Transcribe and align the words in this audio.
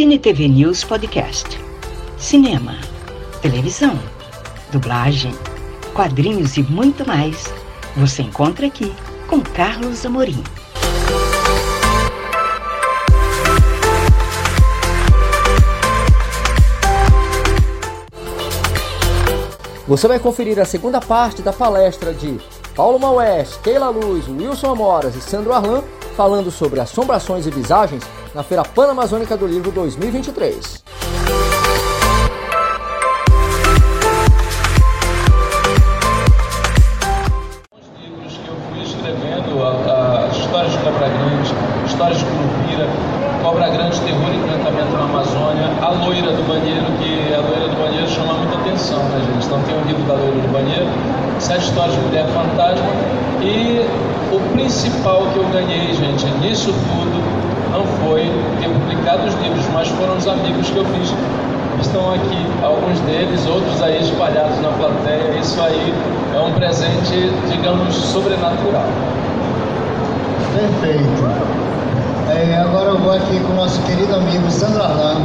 Cine 0.00 0.18
TV 0.18 0.48
News 0.48 0.82
Podcast. 0.82 1.46
Cinema, 2.16 2.74
televisão, 3.42 4.00
dublagem, 4.72 5.34
quadrinhos 5.92 6.56
e 6.56 6.62
muito 6.62 7.06
mais. 7.06 7.52
Você 7.98 8.22
encontra 8.22 8.66
aqui 8.66 8.90
com 9.28 9.42
Carlos 9.42 10.06
Amorim. 10.06 10.42
Você 19.86 20.08
vai 20.08 20.18
conferir 20.18 20.58
a 20.58 20.64
segunda 20.64 20.98
parte 21.02 21.42
da 21.42 21.52
palestra 21.52 22.14
de 22.14 22.40
Paulo 22.74 22.98
Maués, 22.98 23.56
Keila 23.62 23.88
Luz, 23.88 24.28
Wilson 24.28 24.72
Amoras 24.72 25.14
e 25.16 25.20
Sandro 25.20 25.52
Arlan 25.52 25.82
falando 26.16 26.50
sobre 26.50 26.80
assombrações 26.80 27.46
e 27.46 27.50
visagens 27.50 28.02
na 28.34 28.42
Feira 28.42 28.62
Panamazônica 28.62 29.36
do 29.36 29.46
Livro 29.46 29.70
2023. 29.70 30.82
Nisso 56.60 56.72
tudo 56.72 57.22
não 57.72 57.86
foi 58.04 58.30
ter 58.60 58.68
publicado 58.68 59.26
os 59.26 59.34
livros, 59.42 59.64
mas 59.72 59.88
foram 59.88 60.16
os 60.16 60.26
amigos 60.28 60.68
que 60.68 60.76
eu 60.76 60.84
fiz. 60.84 61.14
Estão 61.80 62.12
aqui, 62.12 62.46
alguns 62.62 63.00
deles, 63.00 63.46
outros 63.46 63.80
aí 63.82 64.02
espalhados 64.02 64.60
na 64.60 64.68
plateia. 64.68 65.38
Isso 65.40 65.58
aí 65.62 65.94
é 66.34 66.38
um 66.38 66.52
presente, 66.52 67.32
digamos, 67.50 67.94
sobrenatural. 67.94 68.84
Perfeito. 70.54 71.30
É, 72.28 72.60
agora 72.60 72.90
eu 72.90 72.98
vou 72.98 73.12
aqui 73.12 73.40
com 73.40 73.52
o 73.52 73.56
nosso 73.56 73.80
querido 73.82 74.14
amigo 74.14 74.50
Sandro 74.50 74.82
Arlan. 74.82 75.22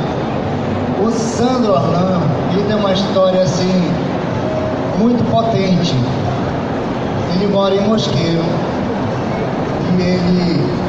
O 1.04 1.12
Sandro 1.12 1.76
Arlan, 1.76 2.22
ele 2.54 2.64
tem 2.64 2.78
uma 2.78 2.94
história 2.94 3.42
assim, 3.42 3.92
muito 4.98 5.30
potente. 5.30 5.94
Ele 7.36 7.48
mora 7.48 7.76
em 7.76 7.82
Mosqueiro 7.82 8.44
e 9.98 10.02
ele 10.02 10.85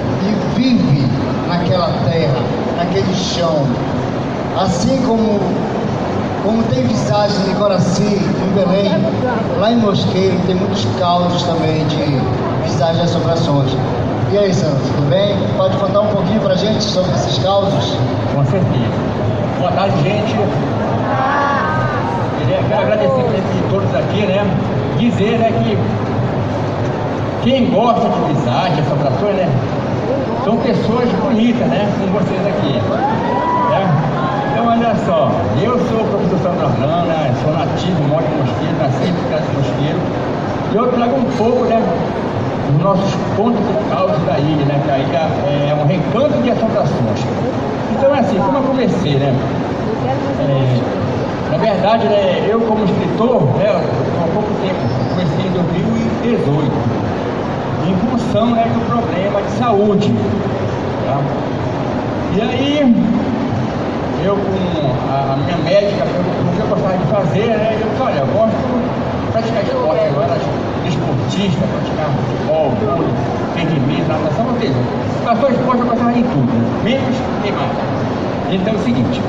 vive 0.74 1.06
naquela 1.48 1.88
terra, 2.04 2.40
naquele 2.76 3.14
chão. 3.14 3.66
Assim 4.58 5.00
como, 5.06 5.38
como 6.42 6.62
tem 6.64 6.82
visagem 6.86 7.38
de 7.44 7.54
Coraci, 7.54 8.02
em 8.02 8.54
Belém, 8.54 8.90
lá 9.60 9.70
em 9.70 9.76
Mosqueiro 9.76 10.36
tem 10.46 10.56
muitos 10.56 10.86
causos 10.98 11.42
também 11.42 11.84
de 11.86 12.20
visagem 12.64 12.96
de 12.96 13.02
assombrações. 13.02 13.70
E 14.32 14.38
aí, 14.38 14.52
Santos, 14.52 14.88
tudo 14.88 15.08
bem? 15.08 15.36
Pode 15.56 15.76
contar 15.76 16.00
um 16.00 16.08
pouquinho 16.08 16.40
pra 16.40 16.54
gente 16.56 16.82
sobre 16.82 17.12
esses 17.12 17.38
causos? 17.38 17.96
Com 18.34 18.44
certeza. 18.44 19.06
Boa 19.58 19.70
tarde, 19.72 20.02
gente. 20.02 20.36
Quero 22.68 22.82
agradecer 22.82 23.20
a 23.20 23.70
todos 23.70 23.94
aqui, 23.94 24.26
né? 24.26 24.44
Dizer 24.98 25.38
né, 25.38 25.52
que 25.62 25.78
quem 27.48 27.70
gosta 27.70 28.08
de 28.08 28.34
visagem, 28.34 28.80
assombrações, 28.80 29.36
né? 29.36 29.48
São 30.44 30.56
pessoas 30.58 31.08
bonitas, 31.22 31.66
né? 31.68 31.90
Como 31.98 32.12
vocês 32.12 32.46
aqui. 32.46 32.74
Né? 32.74 33.82
Então, 34.52 34.66
olha 34.68 34.94
só, 35.04 35.30
eu 35.60 35.78
sou 35.88 36.00
o 36.00 36.08
professor 36.08 36.38
Sandro 36.38 36.66
Arlana, 36.66 37.34
sou 37.42 37.52
nativo, 37.52 38.02
moro 38.08 38.24
em 38.24 38.36
Mosqueiro, 38.38 38.76
nasci 38.78 39.10
em 39.10 39.30
casa 39.30 39.42
de 39.42 39.56
Mosqueiro. 39.56 39.98
E 40.72 40.76
eu 40.76 40.92
trago 40.92 41.16
um 41.16 41.24
pouco, 41.36 41.64
né? 41.64 41.82
Os 42.68 42.82
nossos 42.82 43.14
pontos 43.36 43.60
de 43.60 43.90
causa 43.90 44.16
da 44.26 44.38
ilha, 44.38 44.64
né? 44.66 44.80
Que 44.84 44.90
a 44.90 44.98
ilha 44.98 45.28
é 45.70 45.74
um 45.74 45.86
recanto 45.86 46.42
de 46.42 46.50
assombrações. 46.50 47.26
Então, 47.92 48.14
é 48.14 48.20
assim, 48.20 48.38
como 48.38 48.58
eu 48.58 48.62
comecei, 48.62 49.16
né? 49.16 49.34
É, 50.40 51.50
na 51.50 51.58
verdade, 51.58 52.06
né, 52.06 52.46
eu 52.48 52.60
como 52.60 52.84
escritor, 52.84 53.42
né, 53.56 53.70
há 53.70 54.26
pouco 54.34 54.50
tempo, 54.60 54.80
comecei 55.10 55.46
em 55.46 55.50
2018 55.50 57.15
em 57.88 57.96
função 58.08 58.50
né, 58.50 58.64
do 58.64 58.80
problema 58.86 59.42
de 59.42 59.50
saúde. 59.52 60.12
Tá? 61.06 61.20
E 62.34 62.40
aí, 62.40 62.94
eu 64.24 64.36
com 64.36 65.12
a, 65.12 65.36
minha 65.36 65.56
médica 65.58 66.04
o 66.04 66.56
que 66.56 66.60
eu 66.60 66.66
gostava 66.66 66.96
de 66.96 67.04
fazer, 67.04 67.46
né? 67.46 67.78
Eu 67.80 67.88
disse, 67.88 68.02
olha, 68.02 68.18
eu 68.18 68.26
gosto 68.26 68.56
de 68.56 69.32
praticar 69.32 69.62
esporte, 69.62 70.04
eu 70.14 70.22
era 70.22 70.36
esportista, 70.86 71.66
praticar 71.66 72.10
futebol, 72.10 72.70
vôlei, 72.70 73.08
rendimento, 73.56 74.08
natação, 74.08 74.46
ou 74.46 74.58
seja, 74.58 74.74
passou 75.24 75.50
esporte 75.50 75.80
eu 75.80 75.86
gostava 75.86 76.12
de 76.12 76.22
tudo, 76.22 76.84
menos 76.84 77.16
queimar. 77.42 77.70
Então 78.50 78.74
é 78.74 78.76
o 78.76 78.80
seguinte, 78.80 79.22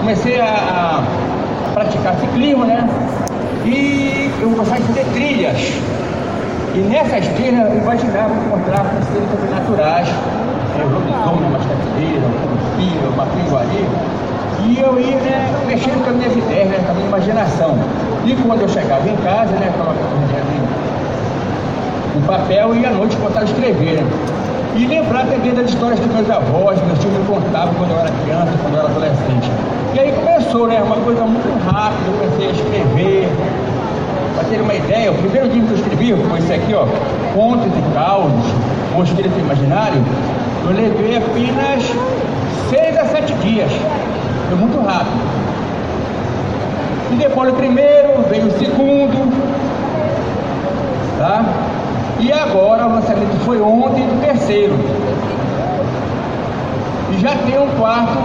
comecei 0.00 0.40
a, 0.40 0.46
a 0.46 1.70
praticar 1.74 2.14
ciclismo, 2.16 2.64
né? 2.64 2.88
E 3.64 4.30
eu 4.40 4.50
gostava 4.50 4.80
de 4.80 4.86
fazer 4.86 5.04
trilhas. 5.12 5.58
E 6.76 6.78
nessas 6.80 7.26
trilhas 7.28 7.72
eu 7.72 7.78
imaginava 7.78 8.34
encontrar 8.34 8.84
com 8.84 9.00
seres 9.10 9.30
sobrenaturais, 9.30 10.08
é, 10.76 10.84
lobisomem, 10.84 11.48
uma 11.48 11.58
capileira, 11.58 12.20
o 12.20 12.32
curupira, 12.36 13.08
uma 13.14 13.26
pinguari. 13.32 13.86
E 14.68 14.78
eu 14.78 15.00
ia 15.00 15.16
né, 15.16 15.64
mexendo 15.66 16.04
com 16.04 16.10
as 16.10 16.16
minhas 16.16 16.36
ideias, 16.36 16.68
né, 16.68 16.84
com 16.84 16.90
a 16.90 16.94
minha 16.94 17.06
imaginação. 17.08 17.78
E 18.26 18.36
quando 18.36 18.60
eu 18.60 18.68
chegava 18.68 19.08
em 19.08 19.16
casa, 19.16 19.52
né, 19.52 19.72
colocava 19.72 20.16
um 22.14 22.22
papel 22.26 22.74
e 22.76 22.84
à 22.84 22.90
noite 22.90 23.16
contava 23.16 23.46
escrever. 23.46 24.04
E 24.76 24.86
lembrar 24.86 25.24
também 25.24 25.54
das 25.54 25.70
histórias 25.70 25.98
dos 25.98 26.12
meus 26.12 26.28
avós, 26.28 26.78
meus 26.84 26.98
tios 26.98 27.12
me 27.14 27.24
contavam 27.24 27.72
quando 27.72 27.92
eu 27.92 28.00
era 28.00 28.10
criança, 28.22 28.52
quando 28.60 28.74
eu 28.74 28.80
era 28.80 28.88
adolescente. 28.90 29.50
E 29.94 29.98
aí 29.98 30.12
começou, 30.12 30.66
né? 30.66 30.82
Uma 30.82 30.96
coisa 30.96 31.24
muito 31.24 31.48
rápida, 31.64 32.04
eu 32.06 32.18
comecei 32.18 32.48
a 32.48 32.52
escrever, 32.52 33.28
para 34.46 34.56
ter 34.56 34.60
uma 34.62 34.74
ideia, 34.74 35.10
o 35.10 35.14
primeiro 35.14 35.48
livro 35.48 35.66
que 35.66 35.72
eu 35.72 35.78
escrevi 35.78 36.28
foi 36.28 36.38
esse 36.38 36.52
aqui, 36.52 36.74
ó, 36.74 36.86
Contos 37.34 37.66
e 37.66 37.94
Causos, 37.94 38.52
o 38.96 39.02
Espírito 39.02 39.38
Imaginário, 39.38 40.02
eu 40.64 40.70
levei 40.70 41.16
apenas 41.16 41.82
seis 42.70 42.96
a 42.96 43.04
sete 43.06 43.32
dias. 43.34 43.70
Foi 44.48 44.58
muito 44.58 44.78
rápido. 44.78 45.20
E 47.12 47.16
depois 47.16 47.50
do 47.50 47.56
primeiro, 47.56 48.22
veio 48.28 48.46
o 48.46 48.50
segundo, 48.58 49.32
tá? 51.18 51.44
E 52.20 52.32
agora 52.32 52.86
o 52.86 52.94
lançamento 52.94 53.36
foi 53.44 53.60
ontem 53.60 54.06
do 54.06 54.20
terceiro. 54.20 54.74
E 57.12 57.20
já 57.20 57.34
tem 57.36 57.58
um 57.58 57.68
quarto 57.78 58.18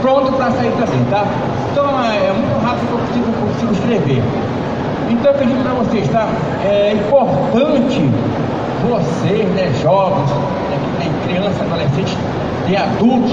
pronto 0.00 0.32
para 0.32 0.50
sair 0.50 0.72
também, 0.72 1.04
tá? 1.10 1.24
Então 1.70 1.86
é, 2.02 2.28
é 2.28 2.32
muito 2.32 2.64
rápido 2.64 2.88
que 2.88 2.92
eu 2.92 2.98
consigo, 2.98 3.46
consigo 3.46 3.72
escrever. 3.72 4.22
Então 5.10 5.32
pedi 5.34 5.54
para 5.54 5.72
vocês, 5.72 6.08
tá? 6.08 6.28
É 6.64 6.92
importante 6.92 8.10
vocês, 8.86 9.48
né, 9.54 9.72
jovens, 9.82 10.30
né, 10.30 10.78
que 10.84 11.02
tem 11.02 11.12
crianças, 11.26 11.60
adolescentes 11.62 12.16
e 12.68 12.76
adultos, 12.76 13.32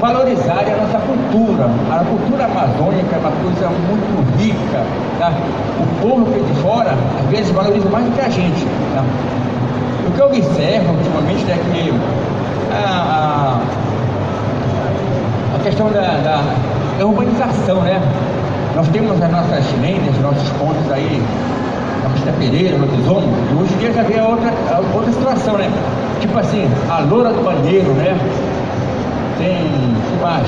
valorizarem 0.00 0.72
a 0.72 0.76
nossa 0.76 0.98
cultura. 0.98 1.68
A 1.90 2.04
cultura 2.04 2.44
amazônica 2.44 3.16
é 3.16 3.18
uma 3.18 3.32
coisa 3.32 3.70
muito 3.70 4.38
rica, 4.38 4.84
tá? 5.18 5.32
O 5.80 5.86
povo 6.00 6.26
que 6.26 6.38
é 6.38 6.42
de 6.42 6.60
fora, 6.60 6.94
às 7.18 7.30
vezes, 7.30 7.50
valoriza 7.50 7.88
mais 7.88 8.04
do 8.04 8.12
que 8.12 8.20
a 8.20 8.28
gente, 8.28 8.64
tá? 8.94 9.02
O 10.06 10.12
que 10.12 10.20
eu 10.20 10.26
observo 10.26 10.92
ultimamente 10.92 11.50
é 11.50 11.56
que 11.72 11.92
a, 12.72 13.60
a, 15.56 15.58
questão 15.64 15.90
da, 15.90 16.42
da 16.98 17.06
urbanização, 17.06 17.80
né? 17.80 18.00
As 19.24 19.30
nossas 19.30 19.64
lendas, 19.80 20.20
nossos 20.20 20.50
pontos 20.58 20.92
aí, 20.92 21.22
a 22.04 22.08
Rita 22.14 22.32
Pereira, 22.38 22.76
lobisomem, 22.76 23.30
e 23.30 23.54
hoje 23.54 23.72
em 23.72 23.78
dia 23.78 23.92
já 23.94 24.02
vem 24.02 24.18
a 24.18 24.28
outra, 24.28 24.52
a 24.70 24.80
outra 24.94 25.12
situação, 25.12 25.56
né? 25.56 25.70
Tipo 26.20 26.38
assim, 26.38 26.68
a 26.90 26.98
loura 26.98 27.32
do 27.32 27.42
banheiro, 27.42 27.90
né? 27.94 28.14
Tem, 29.38 29.56
que 29.64 30.22
mais? 30.22 30.46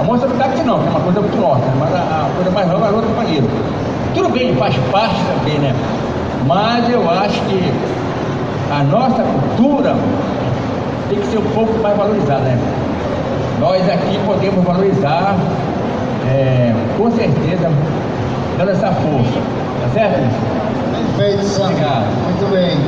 A 0.00 0.02
moça 0.02 0.26
do 0.26 0.36
táxi 0.36 0.64
não, 0.64 0.80
que 0.80 0.88
é 0.88 0.90
uma 0.90 1.00
coisa 1.00 1.20
muito 1.20 1.40
nossa, 1.40 1.60
né? 1.60 1.74
mas 1.78 1.94
a, 1.94 1.98
a, 1.98 2.30
coisa 2.34 2.50
mais 2.50 2.66
nova 2.66 2.86
é 2.86 2.88
a 2.88 2.90
loura 2.90 3.06
do 3.06 3.14
banheiro. 3.14 3.48
Tudo 4.14 4.28
bem, 4.30 4.56
faz 4.56 4.74
parte 4.90 5.20
também, 5.38 5.58
né? 5.60 5.72
Mas 6.48 6.90
eu 6.90 7.08
acho 7.08 7.40
que 7.42 7.72
a 8.72 8.82
nossa 8.82 9.22
cultura 9.22 9.94
tem 11.08 11.20
que 11.20 11.26
ser 11.28 11.38
um 11.38 11.50
pouco 11.54 11.78
mais 11.80 11.96
valorizada, 11.96 12.40
né? 12.40 12.58
Nós 13.60 13.88
aqui 13.88 14.18
podemos 14.26 14.64
valorizar 14.64 15.36
é, 16.28 16.74
com 16.96 17.10
certeza, 17.10 17.70
dando 18.58 18.70
essa 18.70 18.92
força. 18.92 19.40
Tá 19.82 19.88
certo? 19.92 20.20
Perfeito, 21.16 21.44
Sandro. 21.44 21.72
Obrigado. 21.72 22.06
Muito 22.24 22.50
bem. 22.52 22.78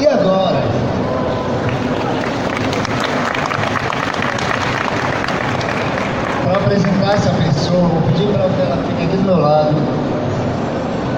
E 0.00 0.06
agora? 0.06 0.62
apresentar 6.72 7.14
essa 7.14 7.30
pessoa, 7.30 7.88
vou 7.88 8.02
pedir 8.02 8.26
para 8.28 8.48
que 8.48 8.60
ela 8.62 8.76
fique 8.88 9.04
aqui 9.04 9.16
do 9.16 9.22
meu 9.24 9.40
lado. 9.40 9.74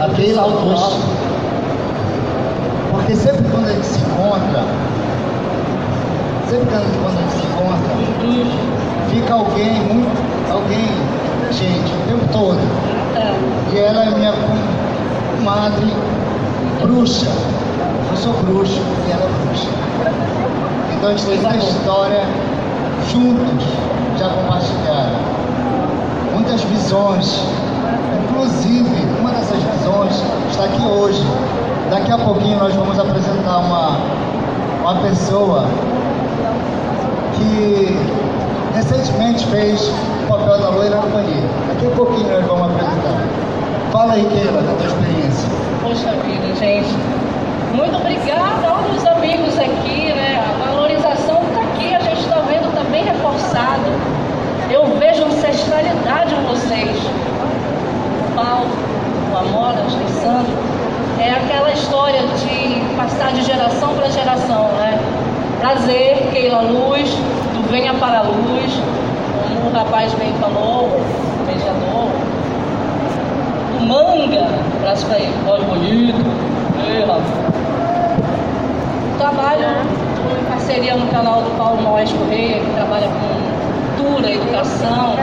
A 0.01 0.09
Keila 0.15 0.43
Augusto. 0.43 1.01
Porque 2.91 3.15
sempre 3.15 3.45
quando 3.51 3.67
a 3.67 3.73
gente 3.73 3.87
se 3.87 3.99
encontra, 3.99 4.65
sempre 6.49 6.67
quando 7.03 7.19
a 7.19 7.23
gente 7.23 7.33
se 7.33 7.47
encontra, 7.47 7.95
fica 9.11 9.35
alguém, 9.35 9.81
muito, 9.83 10.34
alguém, 10.51 10.89
gente, 11.53 11.93
o 11.93 12.07
tempo 12.09 12.33
todo. 12.33 12.59
E 13.73 13.79
ela 13.79 14.05
é 14.05 14.11
minha 14.11 14.33
comadre 15.37 15.93
bruxa. 16.81 17.27
Eu 18.11 18.17
sou 18.17 18.33
bruxo 18.45 18.81
e 19.09 19.13
ela 19.13 19.25
é 19.25 19.47
bruxa. 19.47 19.69
Então 20.97 21.09
a 21.09 21.13
gente 21.13 21.27
tem 21.27 21.39
muita 21.39 21.57
história 21.57 22.25
juntos 23.11 23.65
já 24.19 24.29
compartilharam. 24.29 25.19
Muitas 26.33 26.63
visões. 26.63 27.43
Inclusive, 28.25 29.07
uma 29.21 29.31
dessas 29.31 29.63
visões 29.63 30.23
está 30.51 30.65
aqui 30.65 30.83
hoje. 30.83 31.23
Daqui 31.91 32.11
a 32.11 32.19
pouquinho 32.19 32.59
nós 32.59 32.75
vamos 32.75 32.99
apresentar 32.99 33.59
uma, 33.59 33.99
uma 34.83 34.95
pessoa 35.03 35.67
que 37.35 37.97
recentemente 38.75 39.47
fez 39.47 39.81
o 40.25 40.27
papel 40.29 40.59
da 40.59 40.69
loira 40.71 40.97
no 40.97 41.09
banheiro. 41.09 41.49
Daqui 41.69 41.87
a 41.87 41.91
pouquinho 41.91 42.29
nós 42.29 42.45
vamos 42.45 42.71
apresentar. 42.71 43.25
Fala 43.93 44.15
aí, 44.15 44.25
Keila, 44.27 44.63
da 44.63 44.75
tua 44.75 44.87
experiência. 44.87 45.49
Poxa 45.83 46.13
vida, 46.23 46.55
gente. 46.57 46.95
Muito 47.73 47.97
obrigada 47.97 48.69
a 48.69 48.75
amigos 49.25 49.59
aqui, 49.59 50.13
né? 50.13 50.39
A 50.39 50.65
valorização 50.67 51.43
está 51.49 51.61
aqui, 51.63 51.95
a 51.95 52.01
gente 52.01 52.21
está 52.21 52.41
vendo, 52.41 52.69
está 52.69 52.83
bem 52.91 53.05
reforçado. 53.05 53.85
Eu 54.71 54.99
vejo 54.99 55.25
ancestralidade 55.25 56.35
em 56.35 56.45
vocês. 56.45 56.97
O 58.21 58.35
Paulo, 58.35 58.71
o 59.33 59.37
Amora, 59.37 59.79
o 59.79 59.97
Alessandro. 59.97 60.53
É 61.19 61.31
aquela 61.31 61.71
história 61.73 62.21
de 62.21 62.97
passar 62.97 63.33
de 63.33 63.43
geração 63.43 63.95
para 63.95 64.11
geração, 64.11 64.69
né? 64.73 64.99
Prazer, 65.61 66.29
Keila 66.33 66.61
Luz, 66.63 67.17
Venha 67.71 67.95
para 67.95 68.19
a 68.19 68.23
Luz, 68.23 68.73
como 69.43 69.71
o 69.71 69.73
rapaz 69.73 70.13
bem 70.15 70.33
falou, 70.41 70.85
o 70.85 71.45
beijador. 71.47 72.11
O 73.81 73.87
Manga, 73.87 74.49
abraço 74.79 75.07
para 75.07 75.19
ele, 75.19 75.35
olha 75.47 75.65
bonito. 75.65 76.25
Trabalho 79.19 79.65
em 80.41 80.45
parceria 80.45 80.95
no 80.97 81.07
canal 81.09 81.43
do 81.43 81.51
Paulo 81.57 81.83
Moés 81.83 82.13
Correia, 82.13 82.61
que 82.61 82.71
trabalha 82.75 83.09
com 83.09 83.45
cultura, 84.05 84.31
educação, 84.31 85.15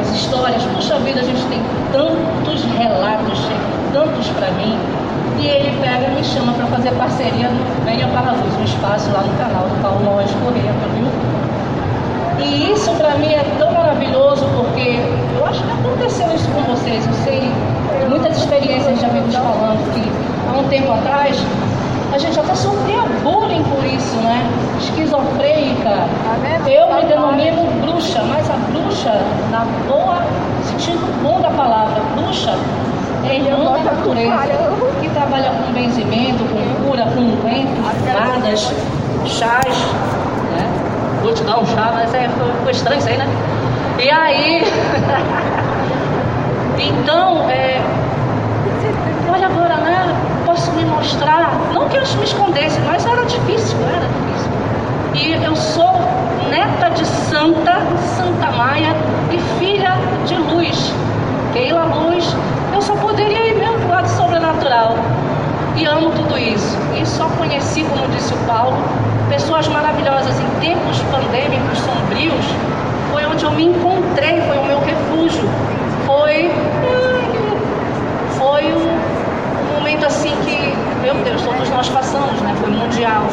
as 0.00 0.08
histórias. 0.14 0.62
Puxa 0.74 0.98
vida, 1.00 1.20
a 1.20 1.24
gente 1.24 1.44
tem 1.46 1.60
tantos 1.92 2.64
relatos, 2.78 3.40
tantos 3.92 4.28
para 4.28 4.50
mim. 4.52 4.78
E 5.38 5.46
ele 5.46 5.76
pega 5.80 6.06
e 6.06 6.14
me 6.14 6.24
chama 6.24 6.52
para 6.52 6.66
fazer 6.66 6.92
parceria 6.92 7.50
no 7.50 7.84
Venha 7.84 8.06
para 8.08 8.30
a 8.30 8.32
Luz, 8.32 8.56
um 8.58 8.64
espaço 8.64 9.10
lá 9.12 9.22
no 9.22 9.36
canal 9.36 9.64
do 9.68 9.82
Paulo 9.82 10.04
Moés 10.04 10.30
Correia, 10.42 10.72
pelo 10.80 11.04
YouTube. 11.04 11.33
E 12.40 12.72
isso 12.72 12.90
para 12.92 13.14
mim 13.16 13.32
é 13.32 13.44
tão 13.58 13.72
maravilhoso 13.72 14.46
porque 14.56 14.98
eu 15.36 15.46
acho 15.46 15.62
que 15.62 15.70
aconteceu 15.70 16.34
isso 16.34 16.48
com 16.50 16.62
vocês. 16.62 17.06
Eu 17.06 17.12
sei 17.24 17.52
muitas 18.08 18.36
experiências 18.36 18.98
de 18.98 19.04
amigos 19.04 19.34
falando 19.34 19.92
que 19.94 20.02
há 20.48 20.58
um 20.58 20.68
tempo 20.68 20.92
atrás 20.92 21.36
a 22.12 22.18
gente 22.18 22.38
até 22.38 22.54
sofria 22.54 23.02
bullying 23.22 23.62
por 23.64 23.84
isso, 23.84 24.16
né? 24.16 24.48
Esquizofrênica. 24.78 26.06
Eu 26.66 26.94
me 26.94 27.04
denomino 27.06 27.64
bruxa, 27.82 28.22
mas 28.22 28.48
a 28.50 28.54
bruxa, 28.54 29.20
na 29.50 29.66
boa 29.88 30.22
sentido 30.64 31.22
bom 31.22 31.40
da 31.40 31.50
palavra, 31.50 32.00
bruxa 32.16 32.56
é 33.24 33.36
irmã 33.36 33.72
da 33.82 33.92
natureza, 33.92 34.70
que 35.00 35.08
trabalha 35.10 35.50
com 35.50 35.72
benzimento, 35.72 36.44
com 36.44 36.88
cura, 36.88 37.04
com 37.14 37.20
ungüentos, 37.20 37.84
fadas, 38.12 38.72
chás? 39.26 40.13
Vou 41.24 41.32
te 41.32 41.42
dar 41.44 41.58
um 41.58 41.64
chá, 41.64 41.90
mas 41.94 42.12
é, 42.12 42.28
foi 42.62 42.70
estranho 42.70 42.98
isso 42.98 43.08
aí, 43.08 43.16
né? 43.16 43.26
E 43.98 44.10
aí, 44.10 44.62
então, 46.76 47.48
é, 47.48 47.80
olha 49.32 49.46
agora, 49.46 49.76
né? 49.76 50.14
Posso 50.44 50.70
me 50.72 50.84
mostrar, 50.84 51.58
não 51.72 51.88
que 51.88 51.96
eu 51.96 52.02
me 52.02 52.24
escondesse, 52.24 52.78
mas 52.80 53.06
era 53.06 53.24
difícil, 53.24 53.78
era 53.88 54.06
difícil. 54.06 54.50
E 55.14 55.32
eu 55.42 55.56
sou 55.56 55.98
neta 56.50 56.90
de 56.90 57.06
Santa, 57.06 57.80
Santa 58.18 58.50
Maia 58.50 58.94
e 59.32 59.38
filha 59.58 59.96
de 60.26 60.36
Luz, 60.36 60.92
Keila 61.54 61.84
Luz. 61.84 62.36
Eu 62.74 62.82
só 62.82 62.96
poderia 62.96 63.48
ir 63.48 63.56
mesmo 63.56 63.78
pro 63.78 63.88
lado 63.88 64.08
sobrenatural. 64.08 64.98
E 65.74 65.86
amo 65.86 66.10
tudo 66.10 66.38
isso. 66.38 66.76
E 66.94 67.06
só 67.06 67.30
conheci, 67.38 67.82
como 67.84 68.06
disse 68.08 68.34
o 68.34 68.36
Paulo, 68.46 68.76
pessoas 69.28 69.66
maravilhosas 69.68 70.34
em 70.38 70.60
tempos 70.60 70.98
pandêmicos 71.10 71.78
sombrios. 71.78 72.44
Foi 73.10 73.24
onde 73.26 73.44
eu 73.44 73.50
me 73.52 73.64
encontrei, 73.66 74.40
foi 74.42 74.58
o 74.58 74.64
meu 74.64 74.80
refúgio. 74.80 75.48
Foi. 76.06 76.50
Foi 78.38 78.64
um 78.72 79.74
momento 79.74 80.06
assim 80.06 80.34
que, 80.44 80.74
meu 81.02 81.14
Deus, 81.24 81.42
todos 81.42 81.68
nós 81.70 81.88
passamos, 81.88 82.40
né? 82.40 82.54
Foi 82.60 82.70
mundial. 82.70 83.26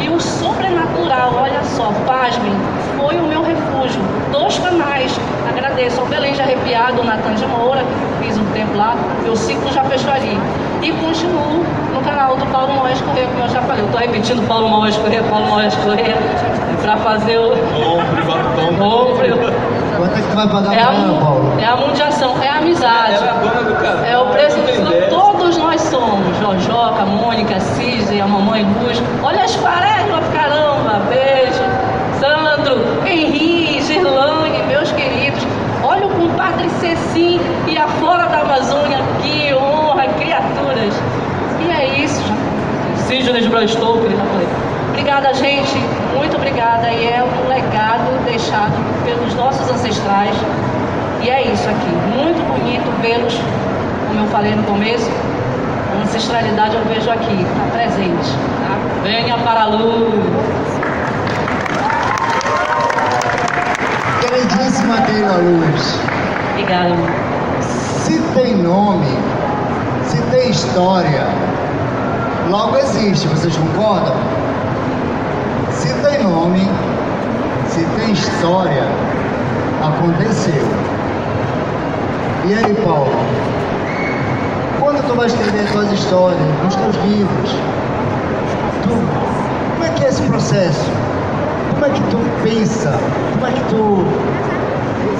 E 0.00 0.08
o 0.08 0.20
sobrenatural, 0.20 1.32
olha 1.34 1.62
só, 1.64 1.92
pasmem, 2.06 2.52
foi 2.96 3.16
o 3.18 3.22
meu 3.22 3.42
refúgio. 3.42 4.00
Dois 4.30 4.58
canais, 4.58 5.18
agradeço 5.48 6.00
ao 6.00 6.06
Belém 6.06 6.32
de 6.32 6.42
Arrepiado, 6.42 7.02
Natan 7.02 7.34
de 7.34 7.46
Moura, 7.46 7.80
que 7.80 8.26
fiz 8.26 8.38
um 8.38 8.44
tempo 8.52 8.76
lá, 8.76 8.96
meu 9.22 9.34
ciclo 9.34 9.72
já 9.72 9.84
fechou 9.84 10.12
ali. 10.12 10.38
E 10.82 10.92
continuo 10.92 11.64
no 11.94 12.00
canal 12.02 12.36
do 12.36 12.46
Paulo 12.46 12.72
Moés 12.74 13.00
Corrêa, 13.00 13.26
como 13.26 13.44
eu 13.44 13.48
já 13.48 13.62
falei. 13.62 13.82
Eu 13.82 13.86
estou 13.86 14.00
repetindo 14.00 14.46
Paulo 14.46 14.68
Moés 14.68 14.96
Corrêa, 14.96 15.22
Paulo 15.24 15.46
Moés 15.46 15.74
Corrêa, 15.76 16.16
para 16.82 16.96
fazer 16.98 17.38
o. 17.38 17.50
Compre, 18.78 19.30
compre. 19.30 19.52
Quanto 19.96 20.12
é 20.12 20.20
que 20.20 20.28
tu 20.28 20.36
vai 20.36 20.46
pagar 20.48 20.74
É 20.76 20.82
a, 20.82 20.90
mu- 20.92 21.20
Paulo? 21.20 21.52
é 21.58 21.64
a 21.64 21.76
mundiação, 21.76 22.34
é 22.42 22.48
a 22.48 22.58
amizade. 22.58 23.24
É 23.24 23.28
a 23.28 23.32
dona 23.32 23.62
do. 23.62 24.06
É 24.06 24.18
o 24.18 24.26
preço 24.26 24.58
que 24.60 25.08
todos 25.10 25.56
nós 25.56 25.80
somos. 25.80 26.36
Jojoca, 26.40 27.04
Mônica, 27.06 27.58
Cisne, 27.60 28.20
a 28.20 28.26
mamãe 28.26 28.64
Luz. 28.82 29.02
Olha 29.22 29.42
as 29.44 29.56
quaresmas, 29.56 30.24
caramba. 30.34 31.00
Beijo. 31.08 31.62
Sandro, 32.20 32.82
Henri, 33.06 33.80
Girlane, 33.82 34.62
meus 34.68 34.92
queridos. 34.92 35.42
Olha 35.82 36.06
o 36.06 36.10
compadre 36.10 36.68
Cecim 36.80 37.40
e 37.66 37.78
a 37.78 37.86
Flora 37.88 38.26
da 38.26 38.40
Amazônia. 38.40 38.98
De 43.50 43.76
que 43.76 44.06
ele 44.06 44.16
já 44.16 44.24
falei. 44.24 44.48
Obrigada, 44.90 45.34
gente. 45.34 45.76
Muito 46.14 46.36
obrigada. 46.36 46.90
E 46.90 47.06
é 47.06 47.22
um 47.22 47.48
legado 47.48 48.24
deixado 48.24 48.74
pelos 49.04 49.34
nossos 49.34 49.70
ancestrais. 49.70 50.36
E 51.22 51.30
é 51.30 51.42
isso 51.52 51.68
aqui. 51.68 51.90
Muito 52.16 52.42
bonito 52.46 52.90
vê-los, 53.02 53.34
como 54.08 54.20
eu 54.20 54.26
falei 54.28 54.54
no 54.54 54.62
começo. 54.64 55.10
A 55.92 56.02
ancestralidade 56.02 56.76
eu 56.76 56.84
vejo 56.84 57.10
aqui, 57.10 57.34
está 57.42 57.64
presente. 57.72 58.30
Tá? 58.60 59.02
Venha 59.02 59.38
para 59.38 59.62
a 59.62 59.66
luz. 59.66 60.46
Queridíssima 64.20 65.00
Keila 65.02 65.36
Luz, 65.36 65.98
Obrigada, 66.52 66.92
amor. 66.94 67.10
se 68.04 68.20
tem 68.34 68.56
nome, 68.56 69.06
se 70.04 70.20
tem 70.30 70.50
história, 70.50 71.26
logo 72.50 72.76
existe, 72.76 73.26
vocês 73.28 73.56
concordam? 73.56 74.14
Se 75.72 75.92
tem 75.94 76.22
nome, 76.22 76.68
se 77.68 77.84
tem 77.98 78.12
história, 78.12 78.84
aconteceu. 79.82 80.64
E 82.46 82.54
aí, 82.54 82.74
Paulo? 82.84 83.10
Quando 84.80 85.06
tu 85.06 85.14
vai 85.14 85.26
escrever 85.26 85.70
tuas 85.72 85.90
histórias, 85.92 86.40
nos 86.62 86.74
teus 86.76 86.96
livros, 87.04 87.50
tu, 88.82 88.90
como 89.74 89.84
é 89.84 89.90
que 89.90 90.04
é 90.04 90.08
esse 90.08 90.22
processo? 90.22 90.90
Como 91.72 91.84
é 91.84 91.90
que 91.90 92.00
tu 92.02 92.18
pensa? 92.42 92.98
Como 93.34 93.46
é 93.46 93.52
que 93.52 93.64
tu 93.68 94.04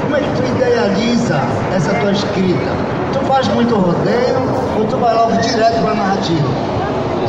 como 0.03 0.17
é 0.17 0.21
que 0.21 0.31
tu 0.37 0.43
idealiza 0.57 1.41
essa 1.75 1.93
tua 1.95 2.13
escrita? 2.13 2.71
Tu 3.13 3.19
faz 3.27 3.49
muito 3.49 3.75
rodeio 3.75 4.39
ou 4.79 4.85
tu 4.87 4.97
vai 4.99 5.15
logo 5.15 5.33
direto 5.33 5.83
para 5.83 5.91
a 5.91 5.95
narrativa? 5.95 6.66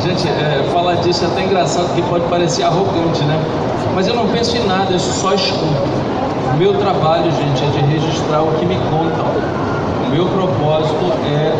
Gente, 0.02 0.28
é, 0.28 0.62
falar 0.72 0.94
disso 0.96 1.24
é 1.24 1.26
até 1.26 1.42
engraçado, 1.42 1.86
porque 1.86 2.02
pode 2.02 2.24
parecer 2.26 2.62
arrogante, 2.62 3.20
né? 3.24 3.36
Mas 3.94 4.06
eu 4.06 4.14
não 4.14 4.28
penso 4.28 4.56
em 4.56 4.64
nada, 4.64 4.92
eu 4.92 4.98
só 4.98 5.34
escuto. 5.34 5.66
O 6.54 6.56
meu 6.56 6.74
trabalho, 6.74 7.24
gente, 7.32 7.64
é 7.64 7.66
de 7.66 7.80
registrar 7.92 8.42
o 8.42 8.52
que 8.52 8.64
me 8.64 8.76
contam. 8.76 9.26
O 10.06 10.10
meu 10.10 10.26
propósito 10.26 11.12
é. 11.26 11.52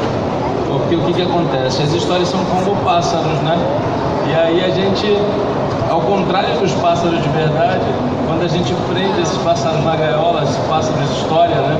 Porque 0.68 0.94
o 0.94 1.00
que, 1.00 1.14
que 1.14 1.22
acontece? 1.22 1.82
As 1.82 1.92
histórias 1.92 2.28
são 2.28 2.38
como 2.44 2.76
pássaros, 2.84 3.40
né? 3.40 3.58
E 4.28 4.34
aí 4.34 4.64
a 4.64 4.70
gente, 4.70 5.18
ao 5.90 6.00
contrário 6.02 6.60
dos 6.60 6.72
pássaros 6.74 7.20
de 7.20 7.28
verdade, 7.30 7.84
quando 8.26 8.44
a 8.44 8.48
gente 8.48 8.72
prende 8.88 9.20
esses 9.20 9.38
pássaros 9.38 9.82
na 9.84 9.96
gaiola, 9.96 10.44
esses 10.44 10.58
pássaros 10.68 11.08
de 11.08 11.16
história, 11.16 11.56
né? 11.56 11.76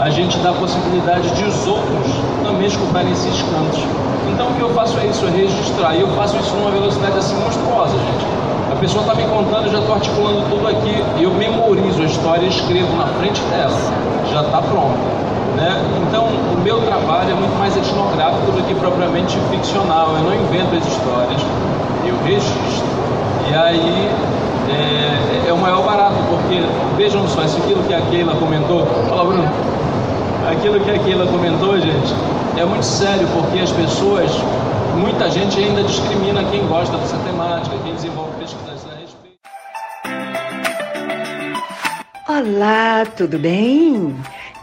A 0.00 0.10
gente 0.10 0.36
dá 0.38 0.50
a 0.50 0.54
possibilidade 0.54 1.30
de 1.30 1.44
os 1.44 1.66
outros 1.66 2.12
também 2.44 2.66
escutarem 2.66 3.12
esses 3.12 3.40
cantos. 3.42 3.82
Então 4.30 4.48
o 4.48 4.54
que 4.54 4.60
eu 4.60 4.70
faço 4.70 4.98
é 4.98 5.06
isso, 5.06 5.26
é 5.26 5.30
registrar. 5.30 5.94
E 5.94 6.00
eu 6.00 6.08
faço 6.08 6.36
isso 6.36 6.54
numa 6.56 6.70
velocidade 6.70 7.18
assim 7.18 7.36
monstruosa, 7.36 7.92
gente. 7.92 8.26
A 8.72 8.76
pessoa 8.76 9.02
está 9.02 9.14
me 9.14 9.24
contando, 9.24 9.66
eu 9.66 9.72
já 9.72 9.78
estou 9.78 9.94
articulando 9.94 10.42
tudo 10.50 10.68
aqui. 10.68 11.04
Eu 11.20 11.30
memorizo 11.32 12.02
a 12.02 12.04
história 12.04 12.44
e 12.44 12.48
escrevo 12.48 12.96
na 12.96 13.06
frente 13.18 13.40
dela. 13.42 13.76
Já 14.30 14.42
está 14.42 14.62
pronto. 14.62 14.98
Né? 15.56 15.82
Então, 16.08 16.24
o 16.24 16.60
meu 16.62 16.80
trabalho 16.80 17.30
é 17.30 17.34
muito 17.34 17.56
mais 17.58 17.76
etnográfico 17.76 18.50
do 18.52 18.66
que 18.66 18.74
propriamente 18.74 19.38
ficcional. 19.50 20.16
Eu 20.16 20.22
não 20.24 20.34
invento 20.34 20.76
as 20.76 20.86
histórias, 20.86 21.42
eu 22.04 22.16
registro. 22.24 22.82
E 23.50 23.54
aí 23.54 24.10
é, 24.70 25.48
é 25.48 25.52
o 25.52 25.58
maior 25.58 25.82
barato, 25.82 26.16
porque 26.30 26.62
vejam 26.96 27.26
só, 27.28 27.42
isso 27.42 27.58
aquilo 27.58 27.82
que 27.82 27.92
a 27.92 28.00
Keila 28.00 28.34
comentou. 28.36 28.86
Fala, 29.08 29.24
Bruno. 29.24 29.48
Aquilo 30.50 30.80
que 30.80 30.90
a 30.90 30.98
Keila 30.98 31.26
comentou, 31.26 31.78
gente, 31.78 32.14
é 32.56 32.64
muito 32.64 32.84
sério, 32.84 33.26
porque 33.28 33.58
as 33.58 33.72
pessoas, 33.72 34.30
muita 34.96 35.30
gente 35.30 35.58
ainda 35.58 35.82
discrimina 35.84 36.44
quem 36.50 36.66
gosta 36.66 36.96
dessa 36.98 37.16
temática, 37.18 37.76
quem 37.82 37.94
desenvolve 37.94 38.38
pesquisas 38.38 38.86
a 38.90 38.94
respeito. 38.94 39.38
Olá, 42.28 43.06
tudo 43.16 43.38
bem? 43.38 44.14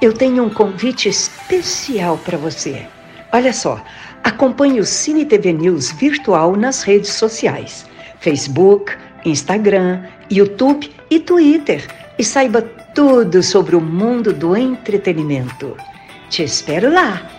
Eu 0.02 0.14
tenho 0.14 0.44
um 0.44 0.50
convite 0.50 1.10
especial 1.10 2.18
para 2.18 2.38
você. 2.38 2.86
Olha 3.34 3.54
só, 3.54 3.82
acompanhe 4.24 4.80
o 4.80 4.86
Cine 4.86 5.26
TV 5.26 5.54
News 5.54 5.92
virtual 5.92 6.56
nas 6.56 6.84
redes 6.84 7.12
sociais: 7.12 7.86
Facebook, 8.20 8.96
Instagram, 9.26 10.04
YouTube 10.30 10.92
e 11.10 11.20
Twitter 11.20 11.88
e 12.18 12.24
saiba 12.24 12.62
tudo 12.94 13.42
sobre 13.42 13.76
o 13.76 13.82
mundo 13.82 14.32
do 14.32 14.56
entretenimento. 14.56 15.76
Te 16.30 16.44
espero 16.44 16.94
lá! 16.94 17.39